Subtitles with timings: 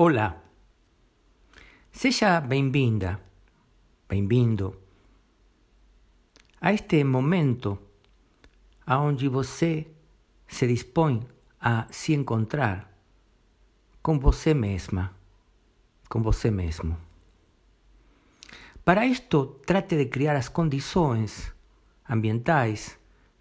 [0.00, 0.40] Olá,
[1.90, 3.20] seja bem-vinda,
[4.08, 4.76] bem-vindo
[6.60, 7.76] a este momento
[8.86, 9.88] onde você
[10.46, 11.26] se dispõe
[11.60, 12.96] a se encontrar
[14.00, 15.16] com você mesma,
[16.08, 16.96] com você mesmo.
[18.84, 21.52] Para isto, trate de criar as condições
[22.08, 22.96] ambientais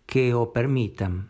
[0.08, 1.24] que o permitam.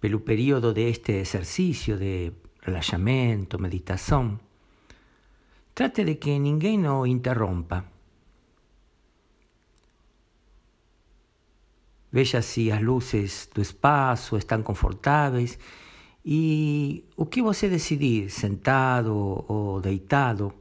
[0.00, 2.32] Pelo período deste exercício de
[2.68, 4.38] relaxamento, meditação,
[5.74, 7.84] trate de que ninguém o interrompa.
[12.10, 15.58] Veja se as luzes do espaço estão confortáveis
[16.24, 20.52] e o que você decidir, sentado ou deitado,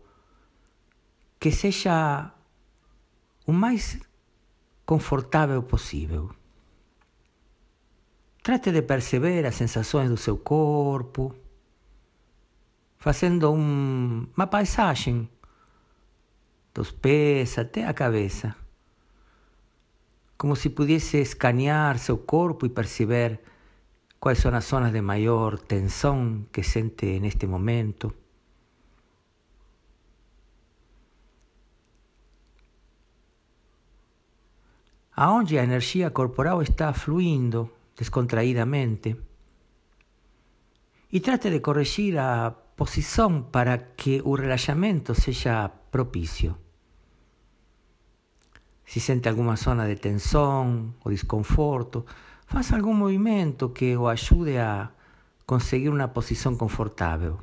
[1.39, 2.31] que seja
[3.45, 3.99] o mais
[4.85, 6.29] confortável possível.
[8.43, 11.35] Trate de perceber as sensações do seu corpo,
[12.97, 15.29] fazendo um, uma paisagem
[16.73, 18.55] dos pés até a cabeça,
[20.37, 23.39] como se pudesse escanear seu corpo e perceber
[24.19, 28.13] quais são as zonas de maior tensão que sente neste momento.
[35.15, 39.17] Aonde a energia corporal está fluindo descontraídamente.
[41.11, 46.55] E trate de corrigir a posição para que o relaxamento seja propício.
[48.85, 52.05] Se sente alguma zona de tensão ou desconforto,
[52.45, 54.91] faça algum movimento que o ajude a
[55.45, 57.39] conseguir uma posição confortável.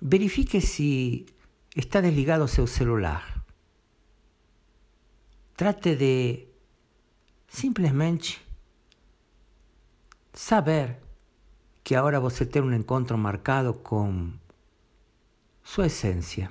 [0.00, 1.24] Verifique se
[1.74, 3.42] está desligado seu celular.
[5.56, 6.46] Trate de
[7.48, 8.40] simplesmente
[10.32, 10.98] saber
[11.84, 14.32] que agora você tem um encontro marcado com
[15.62, 16.50] sua essência.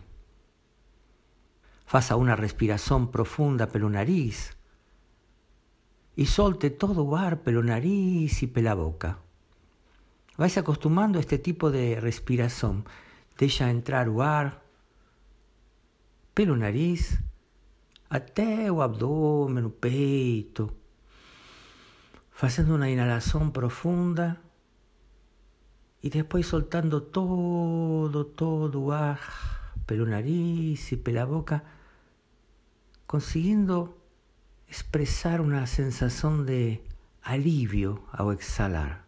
[1.86, 4.56] Faça uma respiração profunda pelo nariz
[6.16, 9.18] e solte todo o ar pelo nariz e pela boca.
[10.38, 12.84] Vai se acostumando a este tipo de respiração.
[13.38, 14.62] Deixa entrar o ar
[16.34, 17.20] pelo nariz
[18.10, 20.72] até o abdômen, o peito
[22.32, 24.40] fazendo uma inalação profunda
[26.02, 29.20] y después soltando todo, todo, ah,
[29.86, 31.64] pelo nariz y pela boca,
[33.06, 33.98] consiguiendo
[34.68, 36.84] expresar una sensación de
[37.22, 39.06] alivio al exhalar.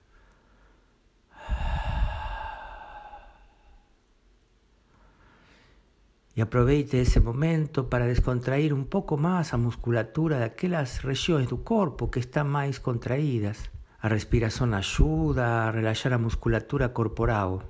[6.36, 11.62] Y aproveite ese momento para descontraer un poco más a musculatura de aquellas regiones do
[11.62, 13.70] cuerpo que están más contraídas.
[14.03, 17.64] A respiración ayuda a relajar la musculatura corporal.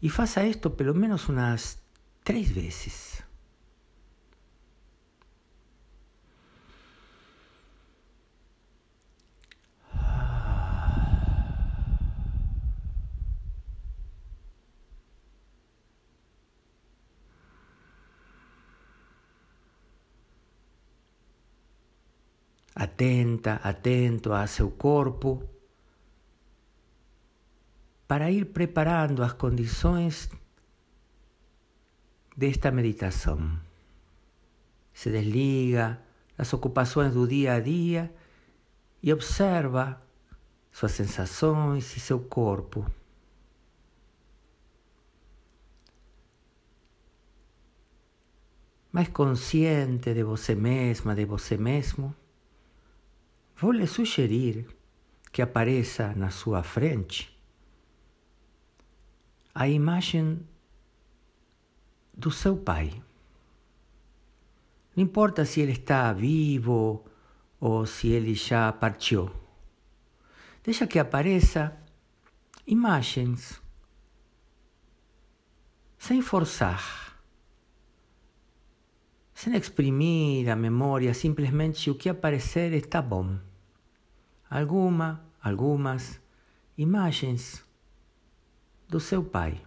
[0.00, 1.82] Y faça esto pelo menos unas
[2.22, 3.09] tres veces.
[22.74, 25.42] Atenta, atento a seu corpo,
[28.06, 30.28] para ir preparando as condições
[32.36, 33.58] desta meditação.
[34.92, 36.00] Se desliga
[36.36, 38.12] das ocupações do dia a dia
[39.02, 40.02] e observa
[40.72, 42.84] suas sensações e seu corpo.
[48.92, 52.14] Mais consciente de você mesma, de você mesmo.
[53.60, 54.66] Vou lhe sugerir
[55.30, 57.38] que apareça na sua frente
[59.54, 60.40] a imagem
[62.14, 63.02] do seu pai.
[64.96, 67.04] Não importa se ele está vivo
[67.60, 69.30] ou se ele já partiu.
[70.64, 71.76] Deixa que apareça
[72.66, 73.60] imagens
[75.98, 77.14] sem forçar,
[79.34, 83.49] sem exprimir a memória, simplesmente o que aparecer está bom
[84.50, 86.20] alguma, algumas
[86.76, 87.64] imagens
[88.88, 89.62] do seu pai.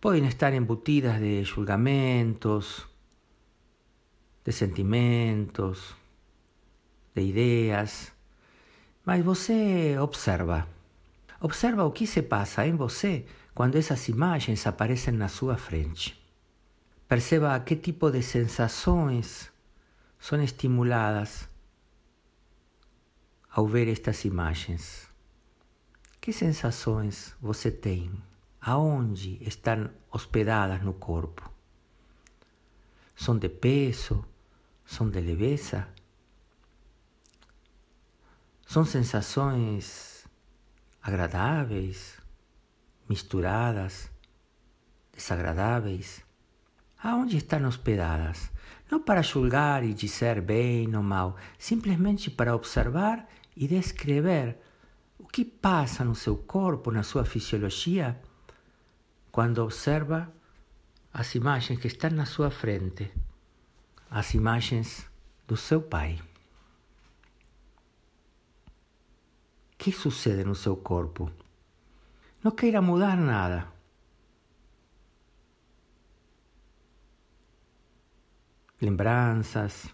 [0.00, 2.88] Podem estar embutidas de julgamentos,
[4.44, 5.94] de sentimentos,
[7.14, 8.12] de ideias,
[9.04, 10.66] mas você observa.
[11.40, 16.20] Observa o que se passa em você quando essas imagens aparecem na sua frente.
[17.06, 19.52] Perceba que tipo de sensações
[20.18, 21.51] são estimuladas
[23.54, 25.06] ao ver estas imagens.
[26.20, 28.10] Que sensações você tem?
[28.60, 31.50] Aonde estão hospedadas no corpo?
[33.14, 34.24] São de peso?
[34.86, 35.86] São de leveza?
[38.66, 40.26] São sensações
[41.02, 42.16] agradáveis,
[43.06, 44.10] misturadas,
[45.14, 46.24] desagradáveis?
[47.02, 48.50] Aonde estão hospedadas?
[48.90, 54.58] Não para julgar e dizer bem ou mal, simplesmente para observar e descrever
[55.18, 58.20] o que passa no seu corpo, na sua fisiologia,
[59.30, 60.32] quando observa
[61.12, 63.12] as imagens que estão na sua frente,
[64.10, 65.06] as imagens
[65.46, 66.20] do seu pai.
[69.72, 71.30] O que sucede no seu corpo?
[72.42, 73.70] Não queira mudar nada.
[78.80, 79.88] Lembranças,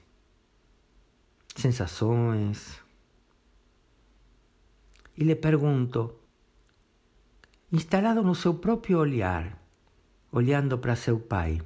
[1.54, 2.80] sensações,
[5.18, 6.14] e lhe pergunto,
[7.72, 9.60] instalado no seu próprio olhar,
[10.30, 11.60] olhando para seu pai,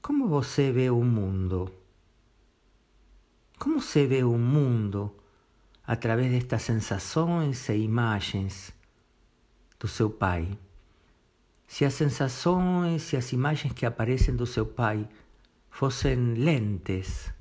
[0.00, 1.68] como você vê o mundo?
[3.58, 5.12] Como se vê o mundo
[5.84, 8.72] através destas sensações e imagens
[9.80, 10.56] do seu pai?
[11.66, 15.08] Se as sensações e as imagens que aparecem do seu pai
[15.68, 17.32] fossem lentes,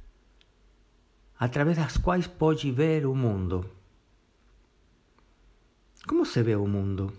[1.37, 3.74] através das quais pode ver o mundo,
[6.07, 7.11] como se ve o mundo?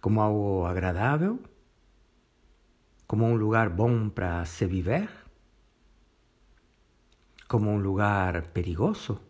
[0.00, 1.40] Como algo agradável?
[3.06, 5.08] Como um lugar bom para se viver?
[7.48, 9.20] Como um lugar perigoso?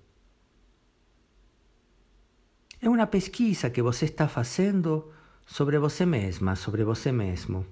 [2.80, 5.12] É uma pesquisa que você está fazendo
[5.46, 7.66] sobre você mesma, sobre você mesmo.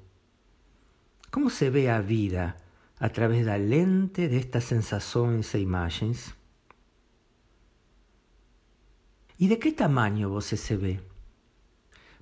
[1.31, 2.57] Como se vê a vida
[3.01, 6.35] através da lente destas sensações e imagens?
[9.39, 11.01] E de que tamanho você se vê?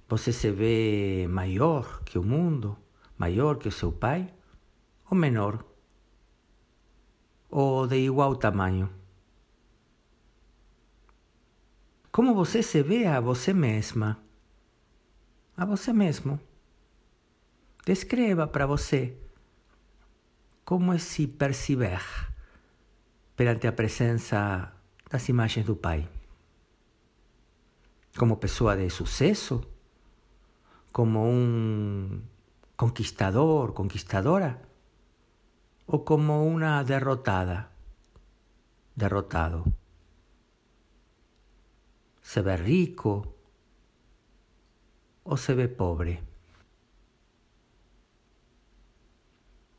[0.08, 2.76] Você se vê maior que o mundo?
[3.18, 4.32] Maior que o seu pai?
[5.10, 5.62] Ou menor?
[7.50, 8.90] Ou de igual tamanho?
[12.10, 14.18] Como você se vê a você mesma?
[15.54, 16.40] A você mesmo.
[17.84, 19.14] Descreva para você
[20.64, 22.00] como é se perceber
[23.36, 24.72] perante a presença
[25.10, 26.08] das imagens do Pai
[28.16, 29.62] como pessoa de sucesso,
[30.92, 32.22] como um
[32.76, 34.60] conquistador, conquistadora,
[35.86, 37.70] ou como uma derrotada,
[38.94, 39.64] derrotado.
[42.20, 43.34] Se ve rico
[45.24, 46.22] ou se ve pobre.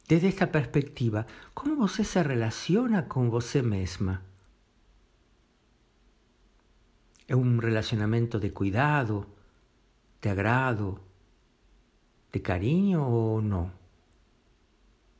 [0.07, 4.32] Desde esta perspectiva, como você se relaciona com você mesma?
[7.27, 9.27] Es un relacionamiento de cuidado,
[10.21, 10.99] de agrado,
[12.31, 13.71] de cariño o no.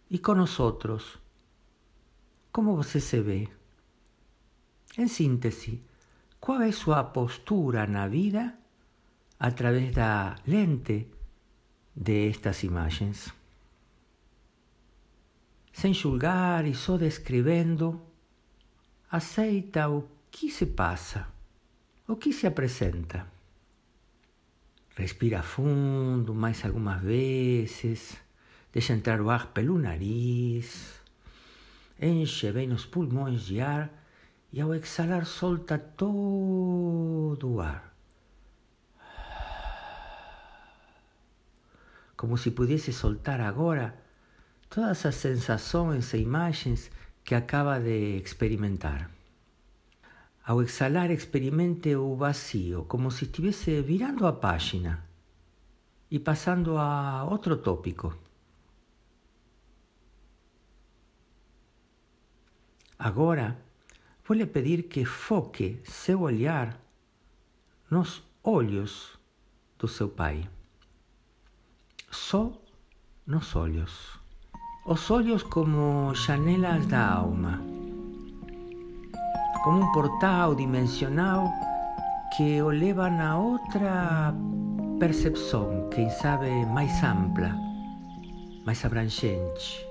[0.09, 1.19] ¿Y con nosotros?
[2.51, 3.49] ¿Cómo usted se ve?
[4.95, 5.79] En síntesis,
[6.39, 8.59] ¿cuál es su postura en la vida
[9.39, 11.09] a través de la lente
[11.95, 13.33] de estas imágenes?
[15.73, 17.99] Sem julgar e só descrevendo,
[19.09, 21.32] aceita o que se passa.
[22.13, 23.25] O que se apresenta?
[24.95, 28.15] Respira fundo mais algumas vezes,
[28.71, 31.01] deixa entrar o ar pelo nariz,
[31.99, 33.89] enche bem os pulmões de ar
[34.51, 37.91] e ao exalar solta todo o ar.
[42.15, 43.97] Como se pudesse soltar agora
[44.69, 46.91] todas as sensações e imagens
[47.23, 49.09] que acaba de experimentar.
[50.45, 55.07] Ao exhalar, experimente o vacío, como se estivesse virando a página
[56.11, 58.13] e passando a outro tópico.
[62.99, 63.57] Agora,
[64.25, 66.77] vou lhe pedir que foque seu olhar
[67.89, 69.17] nos olhos
[69.79, 70.49] do seu pai.
[72.11, 72.61] Só
[73.25, 74.19] nos olhos.
[74.85, 77.61] Os olhos como janelas da alma
[79.63, 81.49] como um portal dimensional
[82.35, 84.33] que o leva a outra
[84.99, 87.55] percepção, quem sabe mais ampla,
[88.65, 89.87] mais abrangente.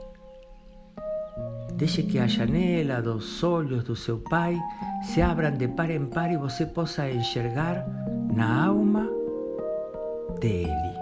[1.75, 4.61] Deixe que a janela dos olhos do seu pai
[5.03, 7.87] se abram de par em par e você possa enxergar
[8.35, 9.09] na alma
[10.39, 10.95] dele.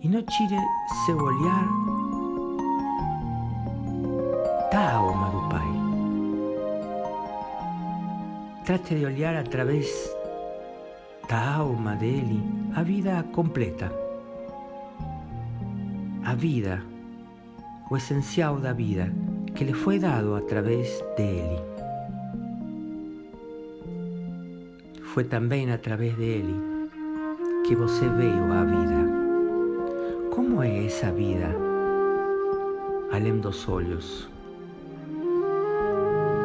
[0.00, 0.58] E não tire
[1.04, 1.68] seu olhar
[4.72, 5.33] da alma
[8.64, 10.16] trate de olhar através
[11.28, 12.42] da alma dele
[12.74, 13.92] a vida completa.
[16.24, 16.82] A vida,
[17.90, 19.12] o essencial da vida
[19.54, 21.60] que lhe foi dado através dele.
[25.12, 26.54] Foi também através dele
[27.66, 30.34] que você veio à vida.
[30.34, 31.54] Como é essa vida
[33.12, 34.26] além dos olhos?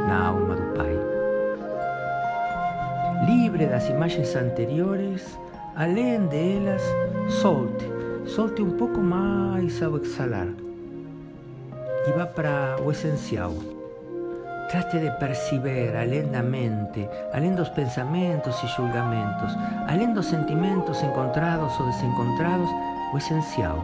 [0.05, 0.48] Na alma
[3.59, 5.37] livre das imagens anteriores,
[5.75, 6.81] além delas,
[7.29, 7.85] solte,
[8.25, 10.47] solte um pouco mais ao exalar
[12.07, 13.53] e vá para o essencial.
[14.69, 19.53] Trate de perceber além da mente, além dos pensamentos e julgamentos,
[19.89, 22.69] além dos sentimentos encontrados ou desencontrados,
[23.13, 23.83] o essencial.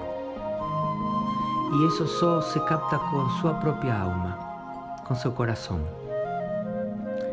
[1.73, 4.37] E isso só se capta com sua própria alma,
[5.05, 6.04] com seu coração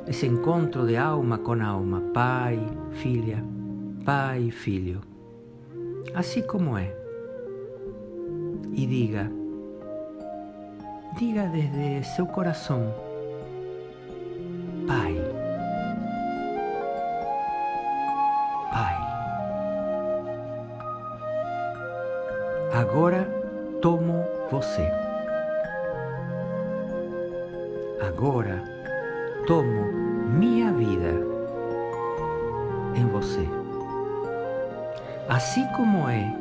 [0.07, 2.59] esse encontro de alma com alma, pai,
[2.93, 3.45] filha,
[4.05, 5.01] pai, filho,
[6.15, 6.95] assim como é.
[8.73, 9.31] E diga,
[11.19, 12.93] diga desde seu coração,
[14.87, 15.15] Pai,
[18.73, 18.97] Pai,
[22.73, 23.25] agora
[23.81, 24.91] tomo você.
[28.01, 28.72] Agora
[29.47, 29.93] tomo
[30.29, 31.13] minha vida
[32.95, 33.49] em você.
[35.29, 36.35] Assim como é,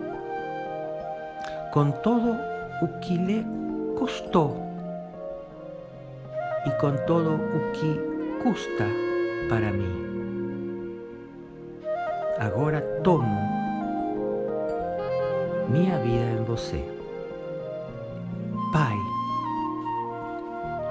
[1.71, 2.37] com todo
[2.81, 3.45] o que lhe
[3.97, 4.57] custou
[6.65, 7.99] e com todo o que
[8.43, 8.85] custa
[9.49, 10.11] para mim.
[12.39, 13.39] Agora tomo
[15.69, 16.83] minha vida em você.
[18.73, 18.95] Pai,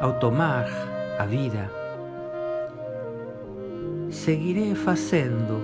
[0.00, 0.66] ao tomar
[1.18, 1.79] a vida,
[4.30, 5.58] seguiré fazendo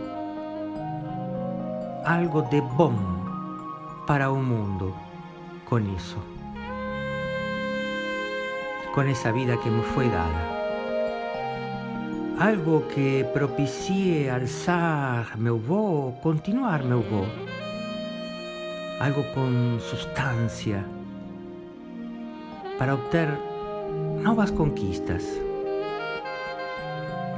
[2.05, 2.97] algo de bom
[4.09, 4.93] para o mundo
[5.65, 6.19] com isso,
[8.93, 10.43] com essa vida que me foi dada.
[12.41, 17.29] Algo que propicie alçar meu voo, continuar meu voo.
[18.99, 20.85] Algo com substância
[22.77, 23.29] para obter
[24.25, 25.46] novas conquistas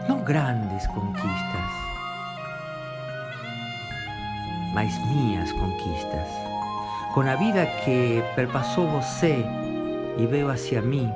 [0.08, 1.70] não grandes conquistas,
[4.72, 6.28] mas minhas conquistas.
[7.12, 9.44] Com a vida que perpassou você
[10.16, 11.12] e veio hacia mim,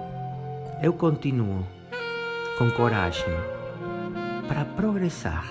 [0.83, 1.67] eu continuo
[2.59, 3.33] com coragem
[4.47, 5.47] para progressar,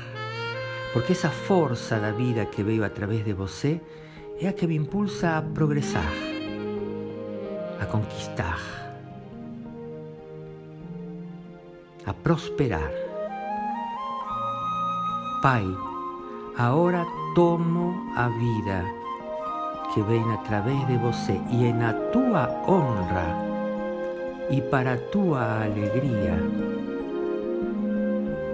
[0.94, 3.82] porque essa força da vida que veio através de você
[4.40, 6.12] é a que me impulsa a progressar,
[7.80, 8.60] a conquistar,
[12.06, 13.11] a prosperar.
[15.42, 15.66] Pai,
[16.56, 18.86] agora tomo a vida
[19.92, 23.26] que vem através de você e é na tua honra
[24.52, 26.38] e para a tua alegria.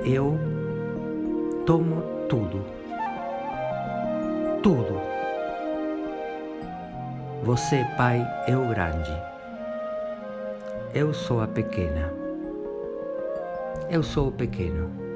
[0.05, 0.39] Eu
[1.65, 2.63] tomo tudo.
[4.63, 5.01] Tudo.
[7.43, 9.11] Você, Pai, é o grande.
[10.93, 12.13] Eu sou a pequena.
[13.89, 15.06] Eu sou o pequeno.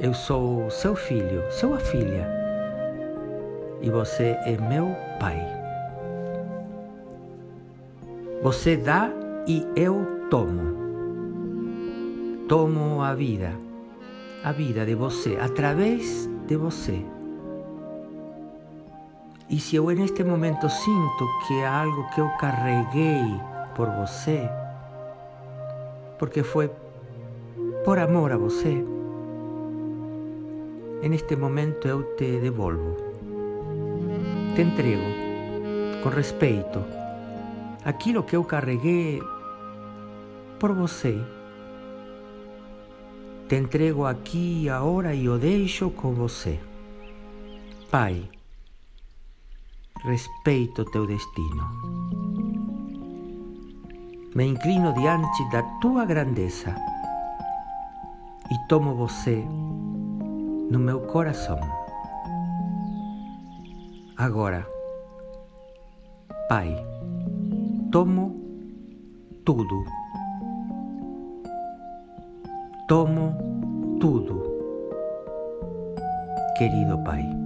[0.00, 2.26] Eu sou seu filho, sua filha,
[3.82, 5.38] e você é meu pai.
[8.42, 9.10] Você dá
[9.46, 10.74] e eu tomo.
[12.48, 13.52] Tomo a vida,
[14.42, 17.04] a vida de você, através de você.
[19.50, 23.38] E se eu neste momento sinto que é algo que eu carreguei
[23.76, 24.48] por você,
[26.18, 26.70] porque foi
[27.84, 28.82] por amor a você,
[31.02, 32.96] en este momento eu te devolvo.
[34.54, 35.04] Te entrego
[36.02, 36.84] com respeito
[37.84, 39.20] aquilo que eu carreguei
[40.58, 41.18] por você.
[43.48, 46.60] Te entrego aqui agora e o deixo com você.
[47.90, 48.28] Pai,
[50.04, 51.64] respeito teu destino.
[54.34, 56.76] Me inclino diante da tua grandeza
[58.48, 59.44] e tomo você
[60.70, 61.58] no meu coração.
[64.16, 64.66] Agora,
[66.48, 66.74] Pai,
[67.90, 68.40] tomo
[69.44, 69.84] tudo.
[72.86, 73.36] Tomo
[74.00, 74.42] tudo,
[76.56, 77.39] querido Pai.